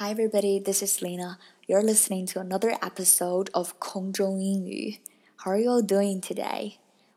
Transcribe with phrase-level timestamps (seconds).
[0.00, 1.38] Hi everybody, this is Lena.
[1.66, 4.98] You're listening to another episode of 空中英语.
[5.38, 6.74] How are you all doing today?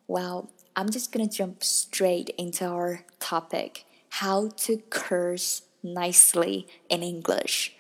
[0.08, 3.84] Well, I'm just gonna jump straight into our topic:
[4.22, 7.72] how to curse nicely in English.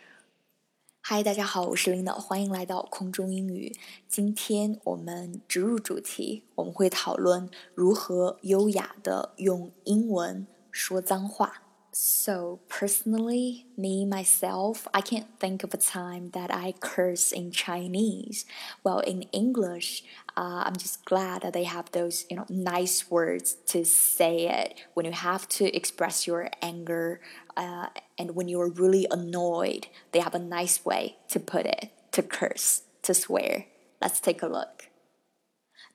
[1.04, 3.74] Hi，大家好，我是 Lena，欢迎来到空中英语。
[4.10, 11.63] 今天我们直入主题，我们会讨论如何优雅的用英文说脏话。
[11.97, 18.47] So personally, me myself, I can't think of a time that I curse in Chinese.
[18.83, 20.03] Well, in English,
[20.37, 24.75] uh, I'm just glad that they have those, you know, nice words to say it
[24.95, 27.21] when you have to express your anger,
[27.57, 27.87] uh,
[28.19, 29.87] and when you're really annoyed.
[30.11, 33.67] They have a nice way to put it, to curse, to swear.
[34.03, 34.89] Let's take a look.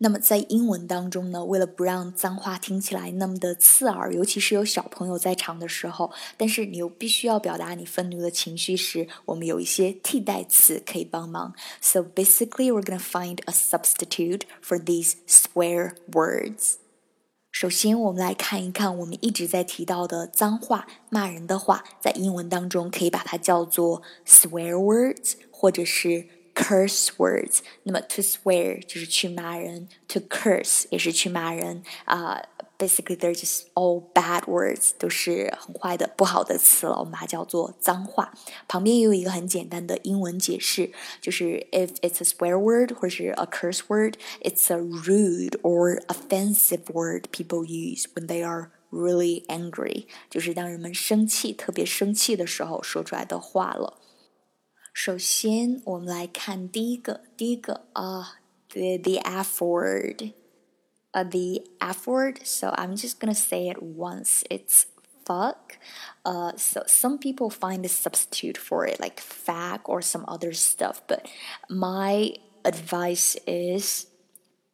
[0.02, 11.54] 那么在英文当中呢，为了不让脏话听起来那么的刺耳，尤其是有小朋友在场的时候，但是你又必须要表达你愤怒的情绪时，我们有一些替代词可以帮忙。
[11.82, 16.76] So basically, we're gonna find a substitute for these swear words.
[17.52, 26.39] 首先，我们来看一看我们一直在提到的脏话、骂人的话，在英文当中可以把它叫做 swear words，或者是。
[26.59, 32.37] curse words，那么 to swear 就是去骂人，to curse 也是去骂人啊。
[32.37, 32.43] Uh,
[32.77, 38.35] basically they're just all bad words，都是很坏的、不好的词了，我们把它叫做脏话。
[38.67, 47.65] 旁边也有一个很简单的英文解释，就是 if it's a swear word 或是 a curse word，it's a rude or offensive word people
[47.65, 54.01] use when they are really angry，就是当人们生气、特别生气的时候说出来的话了。
[54.99, 58.39] 首先，我们来看第一个，第一个啊、
[58.71, 60.33] uh,，the the F word，
[61.11, 64.45] 呃、uh,，the F word。So I'm just gonna say it once.
[64.49, 64.85] It's
[65.25, 65.79] fuck.
[66.25, 71.03] Uh, so some people find a substitute for it, like fuck or some other stuff.
[71.09, 71.27] But
[71.69, 74.07] my advice is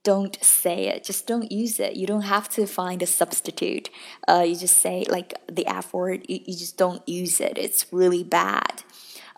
[0.02, 1.04] don't say it.
[1.04, 1.96] Just don't use it.
[1.96, 3.90] You don't have to find a substitute.
[4.28, 6.26] Uh, you just say like the F word.
[6.28, 7.56] You, you just don't use it.
[7.56, 8.82] It's really bad.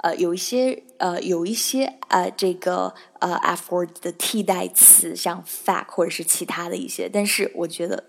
[0.01, 8.03] 呃有一些呃有一些呃这个呃 F word 的替代词，像 fact 或者是其他的一些，但是我觉得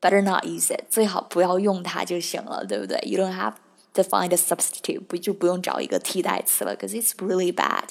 [0.00, 3.54] better not use it，最好不要用它就行了，对不对？You don't have
[3.94, 7.88] to find a substitute，不就不用找一个替代词了，because it's really bad，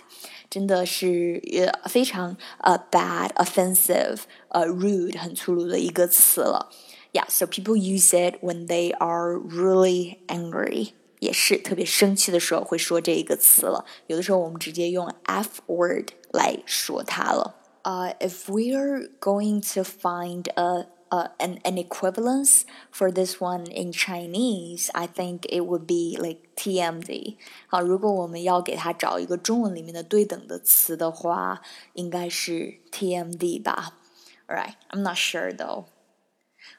[0.50, 4.20] 真的是呃非常呃 bad，offensive，
[4.50, 6.72] 呃 rude，很粗鲁的一个词了。
[7.12, 10.90] Yeah, so people use it when they are really angry.
[11.21, 13.85] 也是特别生气的时候会说这一个词了。
[14.07, 17.57] 有的时候我们直接用 F word 来说它了。
[17.83, 24.91] Uh, if we're going to find a uh, an, an equivalence for this one in Chinese,
[24.93, 27.37] I think it would be like TMD.
[27.67, 31.63] 好，如果我们要给它找一个中文里面的对等的词的话，
[31.95, 33.99] 应该是 TMD 吧。
[34.47, 35.87] Alright, I'm not sure though.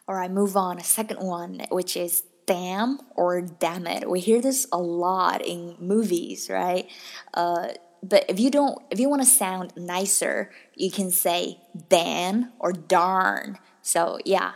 [0.05, 0.79] Alright, move on.
[0.81, 4.08] Second one, which is damn or damn it.
[4.08, 6.88] We hear this a lot in movies, right?
[7.34, 7.68] Uh,
[8.02, 11.58] but if you don't, if you want to sound nicer, you can say
[11.88, 13.58] dang or darn.
[13.82, 14.52] So yeah,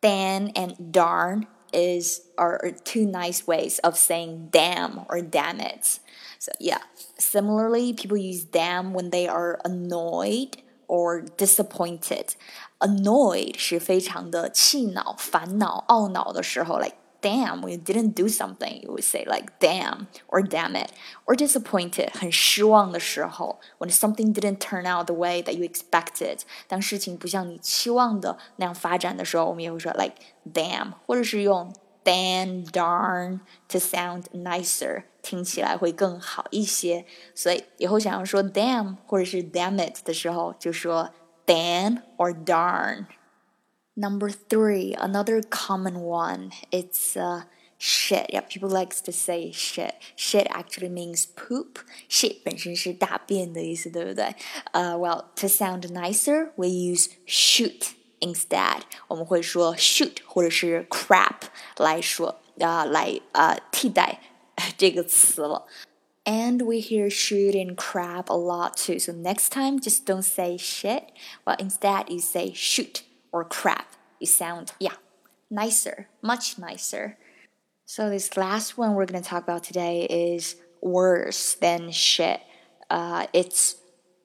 [0.00, 5.98] dang and darn is are, are two nice ways of saying damn or damn it.
[6.38, 6.80] So yeah.
[7.18, 10.56] Similarly, people use damn when they are annoyed
[10.88, 12.34] or disappointed.
[12.80, 20.75] Annoyed 是非常的气恼、烦恼、懊恼的时候，like damn when you didn't do something you would say like damn or damn
[20.75, 20.91] it
[21.25, 30.13] or disappointed 很失望的时候 when something didn't turn out the way that you expected 当事情不像你期望的那样发展的时候我们也会说 like
[30.53, 31.73] damn 或者是用
[32.03, 41.09] damn darn to sound nicer 听起来会更好一些所以以后想要说 damn 或者是 damn it 的时候就说
[41.47, 43.07] damn or darn
[43.95, 46.51] Number three, another common one.
[46.69, 47.43] It's uh,
[47.77, 48.25] shit.
[48.29, 49.95] Yeah, people likes to say shit.
[50.17, 51.79] Shit actually means poop.
[52.09, 54.35] Shit 本身是大便的意思，对不对？
[54.73, 58.81] 呃、uh,，Well, to sound nicer, we use shoot instead.
[59.07, 61.43] 我们会说 shoot 或者是 crap
[61.77, 64.19] 来说，啊、uh,，来呃、uh, 替代
[64.77, 65.65] 这个词了。
[66.25, 68.99] And we hear shoot and crap a lot too.
[68.99, 71.03] So next time, just don't say shit.
[71.45, 73.87] Well, instead you say shoot or crap.
[74.19, 74.93] You sound, yeah,
[75.49, 77.17] nicer, much nicer.
[77.85, 82.41] So, this last one we're going to talk about today is worse than shit.
[82.89, 83.75] Uh, it's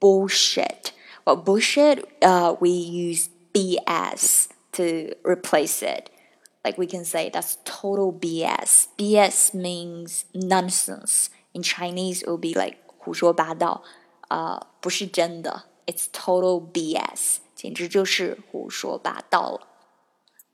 [0.00, 0.93] bullshit.
[1.27, 6.09] Well, bullshit, uh, we use BS to replace it.
[6.65, 8.88] Like we can say that's total BS.
[8.99, 13.82] BS means nonsense In Chinese, it would be like 胡说八道，
[14.29, 19.67] 呃，不是真的，It's total BS， 简直就是胡说八道了。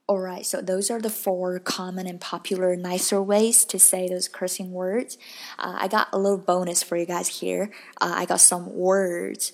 [0.09, 4.71] Alright, so those are the four common and popular nicer ways to say those cursing
[4.71, 5.17] words.
[5.57, 7.71] Uh, I got a little bonus for you guys here.
[7.99, 9.51] Uh, I got some words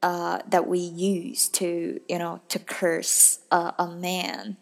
[0.00, 4.58] uh, that we use to, you know, to curse a man.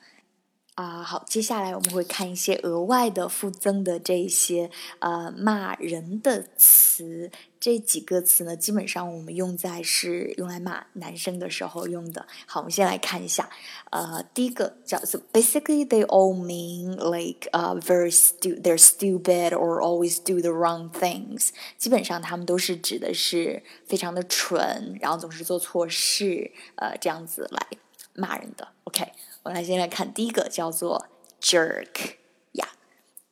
[0.77, 4.71] 啊，好，接下来我们会看一些额外的附赠的这些
[5.01, 7.31] 呃骂人的词。
[7.62, 12.26] 这几个词呢，基本上我们用在是用来骂男生的时候用的。
[12.48, 13.52] 好，我们先来看一下。
[13.92, 20.90] 呃，第一个叫做 basically they all mean like uh very stu they're stupid or always do the wrong
[20.92, 21.50] things。
[21.78, 27.68] 基本上他们都是指的是非常的蠢，然后总是做错事，呃，这样子来
[28.16, 28.70] 骂人的。
[28.86, 29.08] OK。
[29.44, 31.08] 我们来先来看第一个，叫做
[31.40, 32.16] jerk
[32.54, 32.68] 呀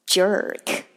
[0.08, 0.88] ，jerk。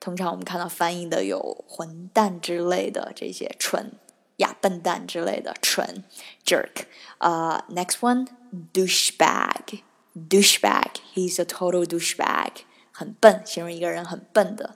[0.00, 3.92] 通常我们看到翻译的有混蛋之类的这些，蠢
[4.38, 6.02] 呀、笨蛋之类的，蠢
[6.44, 6.84] jerk。
[7.18, 8.26] 呃、，next one
[8.72, 9.82] douchebag
[10.14, 10.92] douchebag。
[11.14, 14.74] He's a total douchebag，很笨，形容一个人很笨的。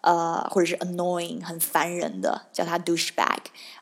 [0.00, 3.38] 呃，或者是 annoying 很烦人的，叫他 douchebag。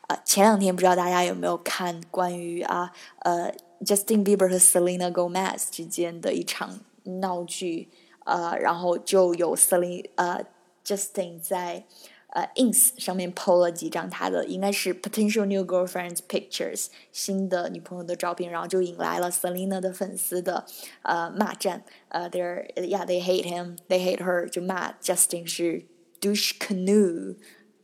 [0.07, 3.51] 呃，前两天不知道大家有没有看关于啊呃
[3.83, 7.89] Justin Bieber 和 Selena Gomez 之间的一场闹剧，
[8.25, 10.45] 呃，然后就有 Selena 呃
[10.85, 11.85] Justin 在
[12.27, 20.65] 呃 ins 上面 po 了几张他的应该是 potential new girlfriends pictures 新的女朋友的照片，然后就引来了 Selena 的粉丝的
[21.01, 25.85] 呃骂战，呃，they're yeah they hate him they hate her 就骂 Justin 是
[26.21, 27.35] douche canoe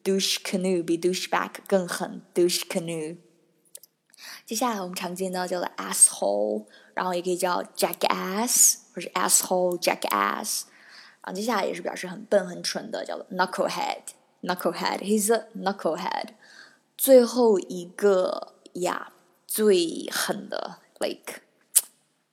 [0.03, 3.17] douche canoe 比 douchebag 更狠 douche canoe。
[4.45, 10.61] 接下来我们常见到叫做 asshole，然后也可以叫 jackass 或者 asshole jackass。
[11.31, 14.01] 接下来也是表示很笨很蠢的，叫做 knucklehead
[14.41, 16.29] knucklehead he's a knucklehead。
[16.97, 19.11] 最后一个呀，
[19.45, 21.41] 最狠的 like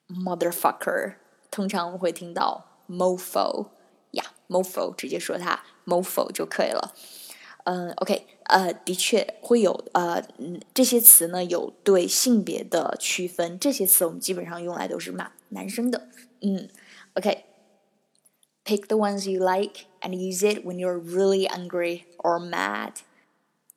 [0.08, 1.14] motherfucker，
[1.50, 3.68] 通常我们会听到 mofo
[4.12, 6.94] 呀 mofo，直接说它 mofo 就可以了。
[7.64, 10.22] 嗯，OK，呃，的确会有呃，
[10.74, 16.08] 这些词呢有对性别的区分，这些词我们基本上用来都是骂男生的。
[16.42, 16.68] 嗯
[17.14, 17.46] ，OK
[18.65, 22.93] ，OK，pick the ones you like and use it when you're really angry or mad，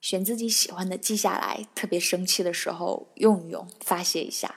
[0.01, 4.57] 选自己喜欢的记下来，特别生气的时候用一用，发泄一下。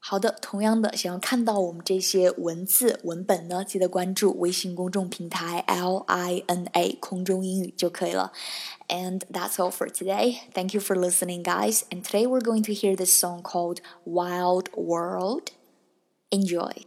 [0.00, 8.32] 好的，同样的，想要看到我们这些文字文本呢，记得关注微信公众平台 L I N A 空中英语就可以了。
[8.88, 10.38] And that's all for today.
[10.54, 11.82] Thank you for listening, guys.
[11.90, 15.50] And today we're going to hear this song called Wild World.
[16.30, 16.86] Enjoy.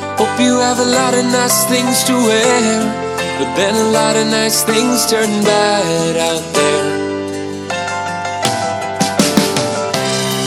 [0.21, 2.77] Hope you have a lot of nice things to wear.
[3.39, 6.85] But then a lot of nice things turn bad out there.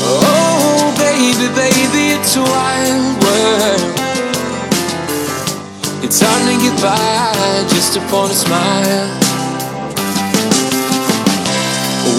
[0.06, 3.98] Oh, baby, baby, it's a wild world.
[6.04, 9.10] It's hard to get by just upon a smile.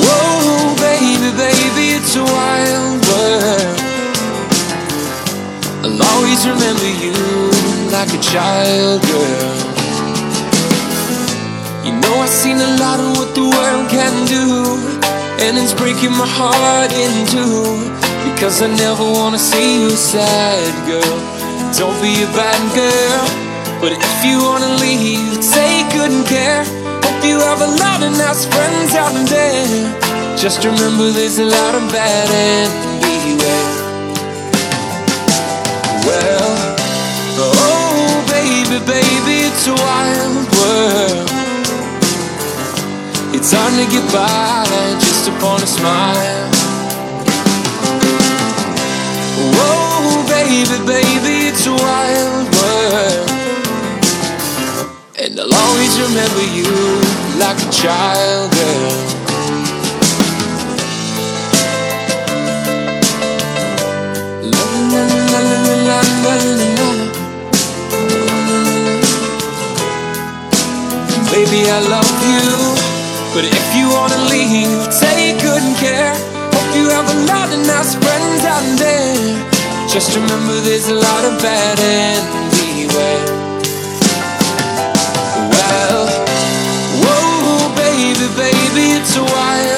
[0.04, 3.85] Whoa, baby, baby, it's a wild world.
[6.25, 7.13] Always remember you
[7.94, 9.53] like a child girl.
[11.86, 14.74] You know, I've seen a lot of what the world can do,
[15.46, 17.77] and it's breaking my heart in two.
[18.25, 21.17] Because I never wanna see you sad, girl.
[21.77, 23.24] Don't be a bad girl.
[23.79, 26.65] But if you wanna leave, say good and care.
[27.05, 29.94] Hope you have a lot of nice friends out there.
[30.36, 33.75] Just remember there's a lot of bad and beware.
[36.06, 36.76] Well,
[37.40, 41.30] oh baby, baby, it's a wild world.
[43.34, 44.66] It's hard to get by
[45.02, 46.50] just upon a smile.
[49.58, 53.30] Whoa, baby, baby, it's a wild world.
[55.18, 56.70] And I'll always remember you
[57.42, 58.95] like a child girl.
[71.36, 72.48] Baby, I love you.
[73.34, 76.16] But if you wanna leave, take good care.
[76.56, 79.56] Hope you have a lot of nice friends out there.
[79.90, 83.18] Just remember there's a lot of bad anyway.
[85.52, 86.08] Well,
[87.04, 89.75] whoa, baby, baby, it's a while.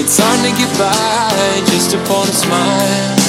[0.00, 3.20] It's hard to get by just upon a smile.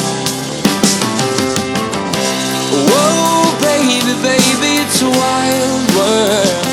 [2.88, 6.64] Whoa, baby, baby, it's a wild world.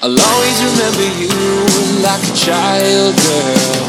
[0.00, 1.28] I'll always remember you
[2.00, 3.84] like a child girl.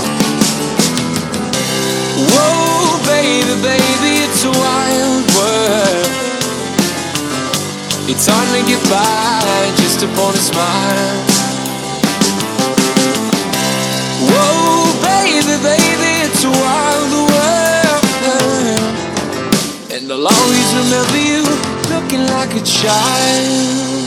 [2.35, 6.11] Whoa, baby, baby, it's a wild world.
[8.11, 11.30] It's hard to get by just upon a smile.
[22.41, 24.00] Like a child.